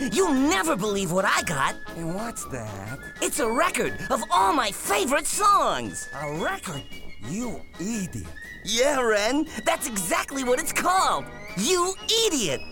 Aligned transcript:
You'll 0.00 0.32
never 0.32 0.76
believe 0.76 1.12
what 1.12 1.26
I 1.26 1.42
got. 1.42 1.76
And 1.96 2.14
what's 2.14 2.46
that? 2.46 2.98
It's 3.20 3.38
a 3.38 3.50
record 3.50 3.92
of 4.08 4.22
all 4.30 4.54
my 4.54 4.70
favorite 4.70 5.26
songs. 5.26 6.08
A 6.22 6.32
record? 6.42 6.82
You 7.28 7.60
idiot. 7.78 8.26
Yeah, 8.64 9.00
Ren, 9.00 9.46
that's 9.66 9.86
exactly 9.86 10.42
what 10.42 10.58
it's 10.58 10.72
called. 10.72 11.26
You 11.58 11.94
idiot. 12.26 12.62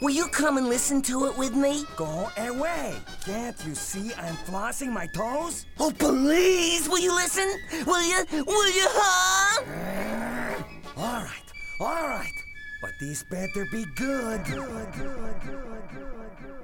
Will 0.00 0.10
you 0.10 0.26
come 0.28 0.56
and 0.56 0.66
listen 0.66 1.02
to 1.02 1.26
it 1.26 1.36
with 1.36 1.54
me? 1.54 1.84
Go 1.96 2.30
away. 2.38 2.96
Can't 3.24 3.56
you 3.66 3.74
see 3.74 4.12
I'm 4.14 4.34
flossing 4.34 4.92
my 4.92 5.06
toes? 5.08 5.66
Oh, 5.78 5.92
please, 5.96 6.88
will 6.88 6.98
you 7.00 7.14
listen? 7.14 7.48
Will 7.86 8.02
you? 8.02 8.24
Will 8.44 8.72
you, 8.74 8.86
huh? 8.88 9.62
All 10.96 11.22
right, 11.22 11.52
all 11.80 12.06
right. 12.08 12.32
But 12.82 12.90
this 13.00 13.22
better 13.22 13.64
be 13.72 13.84
good. 13.96 14.44
good, 14.44 14.56
good, 14.56 14.92
good, 14.92 15.40
good, 15.40 15.90
good. 15.90 16.61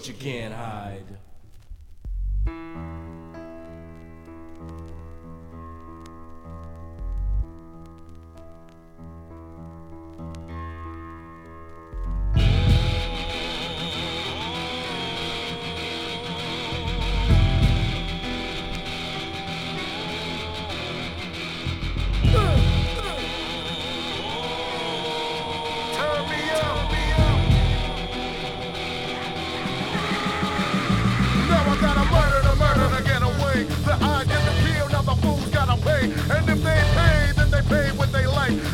But 0.00 0.08
you 0.08 0.14
can't 0.14 0.39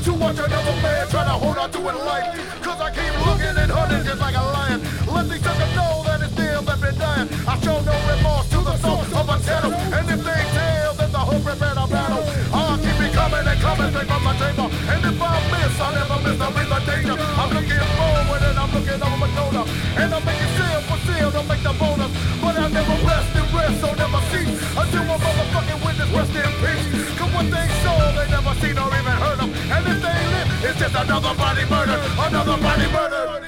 To 0.07 0.15
watch 0.15 0.39
another 0.39 0.77
man 0.87 1.03
try 1.09 1.25
to 1.27 1.35
hold 1.35 1.59
on 1.59 1.67
to 1.67 1.83
his 1.83 1.99
life. 2.07 2.31
Cause 2.63 2.79
I 2.79 2.95
keep 2.95 3.11
looking 3.27 3.59
and 3.59 3.71
hunting 3.75 4.07
just 4.07 4.23
like 4.23 4.39
a 4.39 4.47
lion. 4.55 4.79
Let 5.11 5.27
these 5.27 5.43
suckers 5.43 5.75
know 5.75 6.07
that 6.07 6.23
it's 6.23 6.31
still 6.31 6.63
left 6.63 6.79
me 6.79 6.95
dying. 6.95 7.27
I 7.43 7.59
show 7.59 7.75
no 7.83 7.91
remorse 8.07 8.47
to 8.55 8.63
the 8.63 8.77
soul 8.79 9.03
of 9.03 9.27
a 9.27 9.37
channel. 9.43 9.75
And 9.75 10.07
if 10.07 10.23
they 10.23 10.43
tell, 10.55 10.95
then 10.95 11.11
the 11.11 11.19
hope 11.19 11.43
prepare 11.43 11.75
to 11.75 11.91
battle. 11.91 12.23
I'll 12.55 12.79
keep 12.79 12.95
it 13.03 13.11
coming 13.19 13.51
and 13.51 13.59
coming 13.59 13.91
straight 13.91 14.07
from 14.07 14.23
my 14.23 14.35
chamber. 14.39 14.71
And 14.95 15.03
if 15.11 15.19
I 15.19 15.35
miss, 15.51 15.75
I 15.75 15.89
never 15.99 16.19
miss, 16.23 16.39
I'm 16.39 16.55
in 16.55 16.69
the 16.71 16.81
danger. 16.87 17.17
I'm 17.19 17.51
looking 17.51 17.87
forward 17.99 18.43
and 18.47 18.59
I'm 18.63 18.71
looking 18.71 19.01
over 19.03 19.19
my 19.19 19.29
shoulder. 19.35 19.65
And 19.67 20.09
I'm 20.15 20.23
making 20.23 20.53
seal 20.55 20.81
for 20.87 20.99
seal 21.03 21.29
to 21.35 21.43
make 21.51 21.67
the 21.67 21.75
bonus. 21.83 22.15
But 22.39 22.55
I 22.55 22.71
never 22.71 22.95
rest 23.03 23.35
and 23.35 23.49
rest, 23.51 23.83
so 23.83 23.91
never 23.91 24.23
cease. 24.31 24.55
Until 24.71 25.03
my 25.03 25.19
motherfucking 25.19 25.86
rest 26.15 26.35
in 26.35 26.53
peace. 26.63 27.19
Cause 27.19 27.33
what 27.35 27.47
they 27.51 27.67
saw, 27.83 27.97
they 28.13 28.29
never 28.31 28.55
seen 28.61 28.79
or 28.79 28.89
even 28.89 29.17
heard 29.25 29.41
of. 29.41 29.49
And 29.71 29.87
if 29.87 29.99
they 30.03 30.19
live, 30.35 30.49
it's 30.65 30.79
just 30.79 30.95
another 30.95 31.35
body 31.35 31.65
murder. 31.67 31.99
Another 32.19 32.57
body 32.63 32.89
murder. 32.93 33.47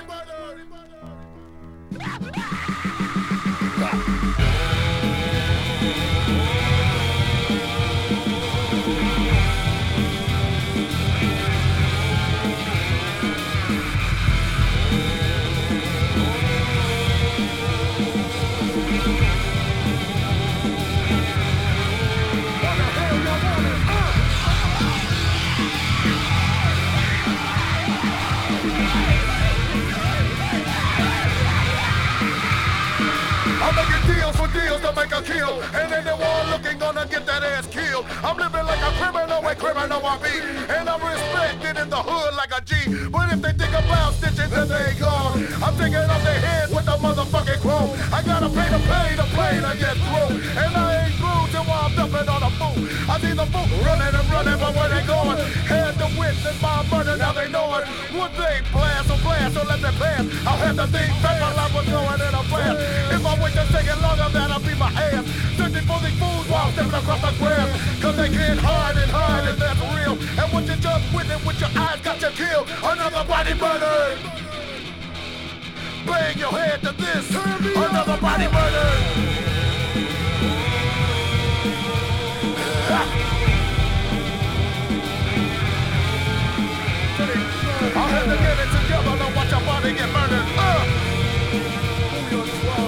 To 34.89 35.01
make 35.01 35.13
a 35.13 35.23
kill. 35.23 35.61
And 35.77 35.93
anyone 35.93 36.51
looking 36.51 36.79
gonna 36.79 37.07
get 37.07 37.27
that 37.27 37.43
ass 37.43 37.67
killed. 37.67 38.07
I'm 38.25 38.37
living 38.37 38.65
like 38.65 38.81
a 38.81 38.93
criminal 38.97 39.43
when 39.43 39.57
criminal 39.57 40.01
I 40.05 40.17
be. 40.23 40.35
And 40.73 40.89
I'm 40.89 41.01
respected 41.01 41.77
in 41.83 41.89
the 41.91 42.01
hood 42.01 42.35
like 42.35 42.53
a 42.57 42.61
G. 42.65 42.73
But 43.11 43.33
if 43.33 43.41
they 43.43 43.53
think 43.53 43.75
about 43.75 44.15
stitching, 44.15 44.51
then 44.51 44.69
they 44.69 44.95
gone. 44.99 45.45
I'm 45.63 45.75
taking 45.77 46.09
off 46.09 46.23
their 46.25 46.41
heads 46.41 46.73
with 46.73 46.89
a 46.89 46.97
motherfucking 47.05 47.61
chrome. 47.61 47.91
I 48.13 48.23
gotta 48.23 48.49
pay 48.49 48.69
to 48.75 48.81
pay 48.89 49.09
to 49.17 49.27
play 49.37 49.55
to 49.61 49.73
get 49.77 49.97
through. 50.05 50.31
And 50.57 50.73
I 50.77 50.89
ain't 51.05 51.15
through 51.21 51.45
till 51.53 51.69
I'm 51.69 51.93
dumping 51.97 52.29
on 52.29 52.43
a 52.49 52.51
fool. 52.57 52.79
I 53.13 53.15
see 53.21 53.35
the 53.37 53.47
fool 53.53 53.69
running 53.85 54.15
and 54.15 54.29
running, 54.33 54.59
but 54.63 54.73
where 54.77 54.89
they 54.89 55.05
going? 55.07 55.18
Had 55.69 55.95
the 55.99 56.09
witness 56.19 56.61
my 56.63 56.85
murder, 56.91 57.17
now 57.17 57.33
they 57.33 57.49
know 57.49 57.77
it. 57.79 57.87
Would 58.15 58.33
they 58.37 58.61
blast 58.73 59.11
or 59.11 59.19
blast 59.21 59.57
or 59.57 59.65
let 59.65 59.81
them 59.81 59.95
pass? 59.95 60.25
I'll 60.47 60.57
have 60.59 60.77
to 60.77 60.87
think 60.89 61.11
back 61.23 61.41
my 61.41 61.53
life 61.55 61.75
was 61.75 61.87
going 61.87 62.21
in 62.21 62.35
a 62.35 62.43
flash. 62.49 62.77
If 63.13 63.25
I 63.25 63.33
wait 63.43 63.55
a 63.57 63.65
second 63.73 64.01
longer, 64.03 64.29
that'll 64.33 64.61
be 64.61 64.75
my 64.75 64.91
ass. 64.93 65.25
Searching 65.57 65.87
for 65.87 65.99
these 66.01 66.19
fools 66.19 66.47
while 66.49 66.71
stepping 66.73 66.95
across 66.95 67.21
the 67.21 67.33
grass. 67.39 67.69
Cause 68.01 68.17
they 68.17 68.29
can't 68.29 68.61
hide 68.61 68.97
and 68.97 69.11
hide, 69.11 69.49
and 69.49 69.59
that's 69.59 69.81
real. 69.95 70.15
And 70.15 70.49
what 70.53 70.65
you 70.67 70.77
just 70.77 71.05
witnessed 71.15 71.45
with 71.47 71.61
your 71.61 71.73
eyes 71.75 72.01
got 72.01 72.21
you 72.23 72.31
killed. 72.33 72.67
Another 72.83 73.25
body 73.27 73.55
murdered. 73.55 74.19
Bang 76.07 76.39
your 76.39 76.53
head 76.53 76.81
to 76.83 76.93
this. 76.93 77.29
Another 77.31 78.17
body 78.21 78.47
murdered. 78.49 79.39
I 82.91 83.28
had 88.09 88.25
to 88.25 88.37
get 88.37 88.57
it 88.65 88.71
together 88.73 89.15
to 89.21 89.29
watch 89.37 89.51
your 89.51 89.61
body 89.69 89.93
get 89.93 90.09
murdered. 90.17 90.47
Uh. 90.57 90.83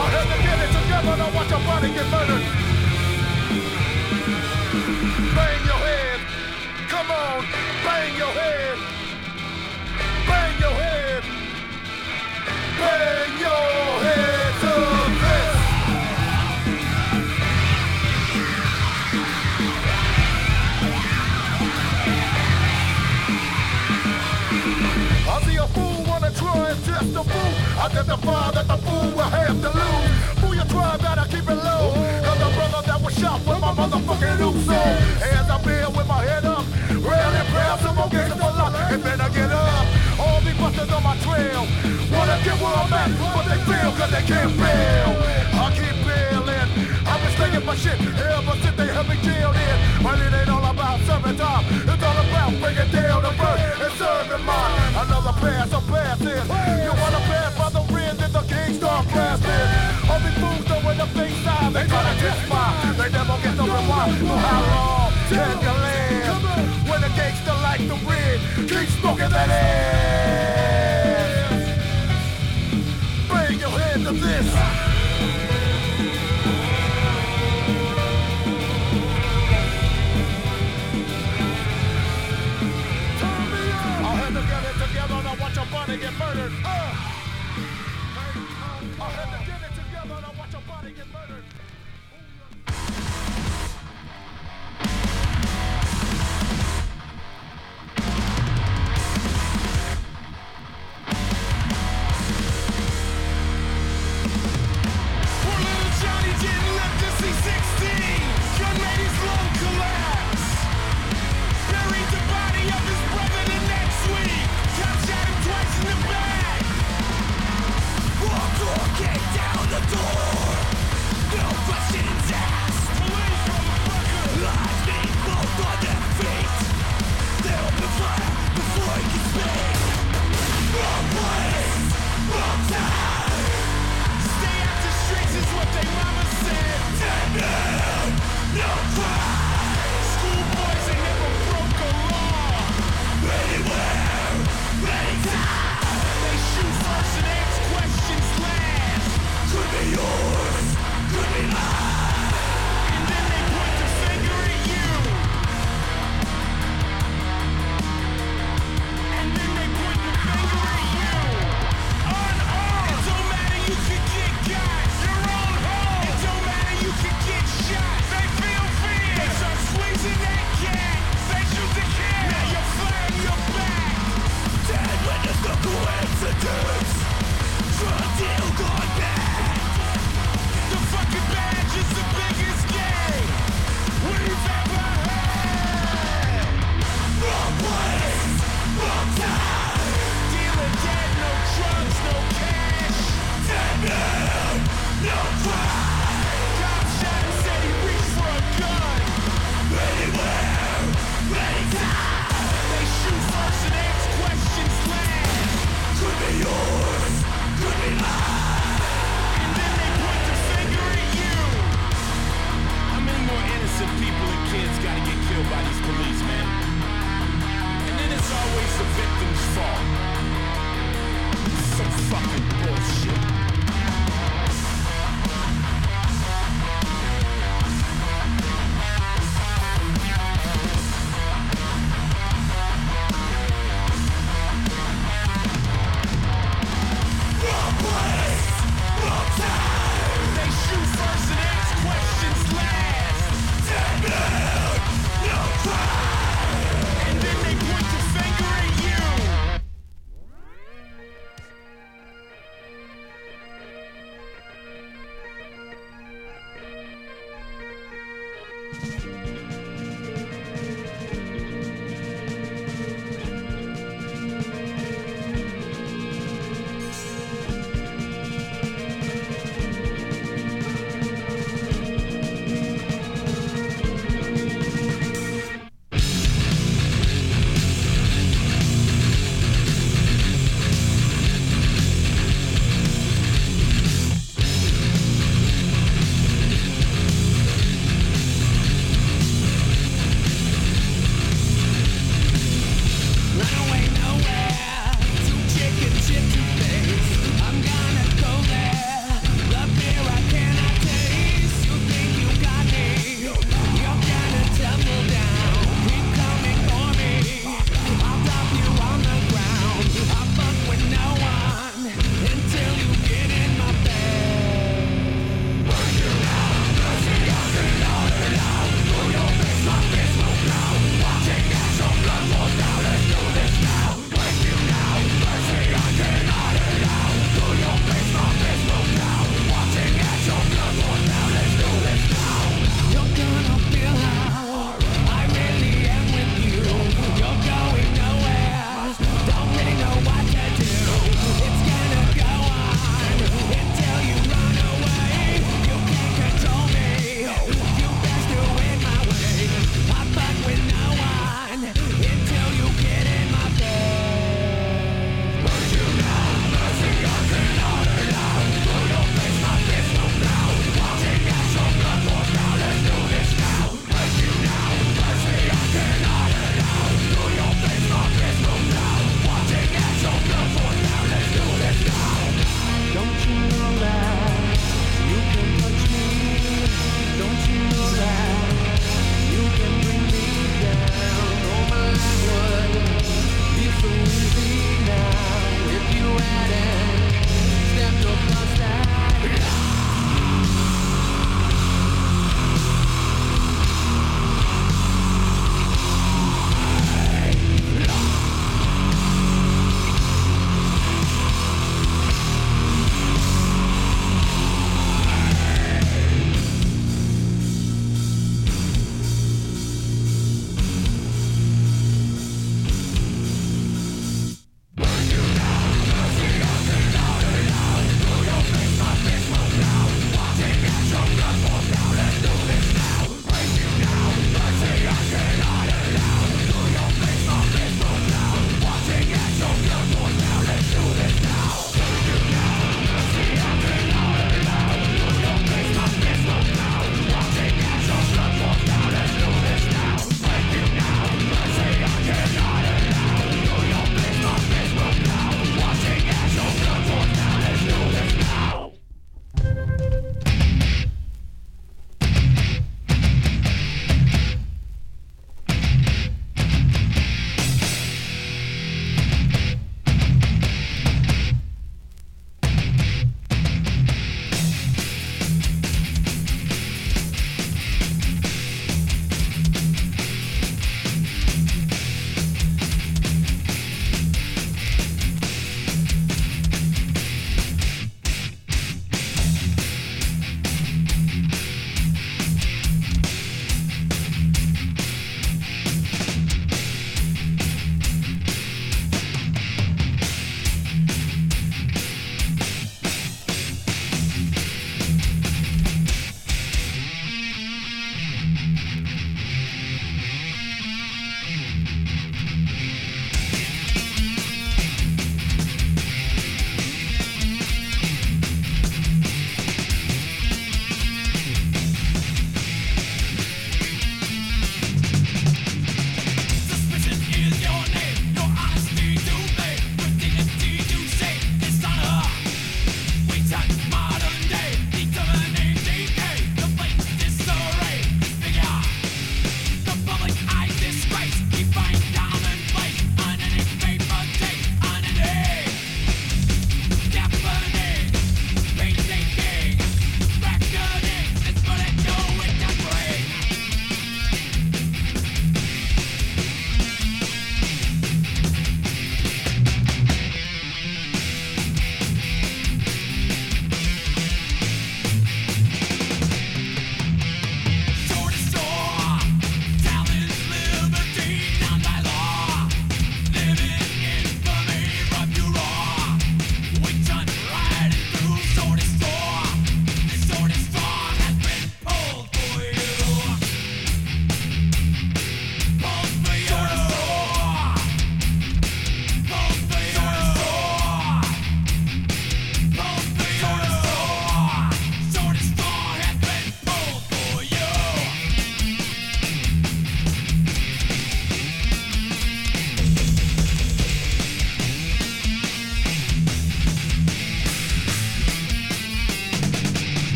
I 0.00 0.06
had 0.14 0.26
to 0.32 0.38
get 0.46 0.58
it 0.64 0.72
together 0.72 1.14
to 1.20 1.28
watch 1.36 1.50
your 1.50 1.64
body 1.68 1.88
get 1.92 2.08
murdered. 2.08 2.44
Bang 5.36 5.62
your 5.68 5.80
head. 5.88 6.20
Come 6.88 7.10
on. 7.10 7.44
Bang 7.84 8.16
your 8.16 8.32
head. 8.40 8.78
Bang 10.28 10.54
your 10.64 10.76
head. 10.82 11.22
Bang 12.80 13.40
your 13.40 14.04
head 14.04 14.31
the 27.90 28.16
fool. 28.16 28.30
Identify 28.32 28.50
that 28.52 28.68
the 28.68 28.76
fool 28.78 29.10
will 29.16 29.30
have 29.30 29.60
to 29.60 29.70
lose. 29.70 30.10
Fool, 30.40 30.54
you 30.54 30.64
try, 30.70 30.96
better 30.98 31.26
keep 31.28 31.48
it 31.48 31.58
low. 31.58 31.92
Cause 32.22 32.38
the 32.38 32.48
brother 32.54 32.82
that 32.86 33.00
was 33.02 33.14
shot 33.18 33.38
with 33.46 33.60
my 33.60 33.72
motherfucking 33.74 34.38
loop 34.38 34.56
so 34.66 34.78
As 35.22 35.50
I 35.50 35.58
bear 35.64 35.90
with 35.90 36.06
my 36.06 36.22
head 36.22 36.44
up, 36.44 36.64
rail 36.90 37.32
and 37.32 37.48
prayer, 37.48 37.76
some 37.82 37.96
more 37.96 38.08
gangsters 38.08 38.38
for 38.38 38.52
luck. 38.54 38.74
And 38.90 39.02
then 39.02 39.20
I 39.20 39.28
get 39.30 39.50
up. 39.50 39.86
All 40.20 40.40
these 40.40 40.56
busters 40.58 40.90
on 40.92 41.02
my 41.02 41.16
trail. 41.26 41.66
Wanna 42.12 42.38
get 42.44 42.56
where 42.60 42.76
I'm 42.76 42.92
at, 42.92 43.10
but 43.18 43.44
they 43.50 43.58
fail 43.66 43.90
cause 43.98 44.10
they 44.10 44.24
can't 44.30 44.52
fail. 44.52 45.10
I 45.58 45.66
keep 45.74 45.96
bailing. 46.06 46.68
I've 47.06 47.20
been 47.22 47.32
slinging 47.36 47.66
my 47.66 47.74
shit 47.74 47.98
ever 47.98 48.54
since 48.62 48.76
they 48.76 48.88
had 48.94 49.08
me 49.08 49.16
jailed 49.26 49.56
in. 49.56 49.76
But 50.02 50.18
it 50.20 50.32
ain't 50.32 50.50
all 50.50 50.64
about 50.64 51.00
serving 51.08 51.36
time. 51.36 51.64
It's 51.88 52.02
all 52.02 52.18
about 52.18 52.52
breaking 52.60 52.90
down 52.92 53.22
the 53.22 53.32
bird 53.34 53.58
and 53.84 53.92
serving 53.98 54.44
mine. 54.46 54.72
Another 55.02 55.34
pass, 55.40 55.72
a 55.72 55.80
pass 55.90 56.20
is. 56.20 56.46
You 56.84 56.92
wanna 57.00 57.22
the 59.04 59.10
start 59.10 59.40
blasting. 59.40 60.10
All 60.10 60.20
these 60.20 60.38
fools 60.38 60.64
throwing 60.66 61.00
up 61.00 61.10
they 61.14 61.30
side, 61.44 61.72
they 61.72 61.84
tryna 61.84 62.18
test 62.20 62.48
mine. 62.48 62.96
They 62.96 63.10
never 63.10 63.36
get 63.42 63.56
the 63.56 63.62
rewind. 63.62 64.18
So 64.18 64.26
how 64.26 64.62
long 64.74 65.12
can 65.28 65.60
you 65.62 65.74
live? 65.82 66.88
When 66.88 67.00
the 67.00 67.08
gangster 67.16 67.56
like 67.62 67.82
the 67.88 67.96
red, 68.08 68.40
keep 68.68 68.88
smoking 69.00 69.30
that 69.30 69.48
ass. 69.50 70.62
Bring 73.28 73.58
your 73.60 73.70
head 73.70 74.00
to 74.04 74.12
this. 74.12 74.48
To 84.32 84.38
get 84.40 84.64
it 84.64 84.76
together 84.86 85.18
to 85.28 85.32
watch 85.42 85.56
your 85.56 85.66
body 85.66 85.96
get 85.98 86.14
murdered. 86.18 86.52
Uh. 86.64 86.91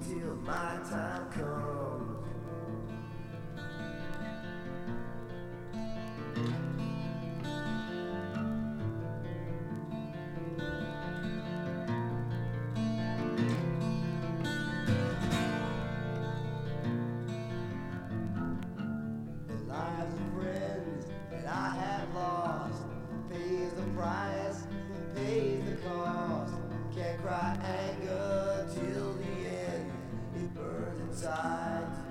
Till 0.00 0.36
my 0.44 0.78
time 0.88 1.30
comes. 1.30 1.49
Inside 31.10 32.09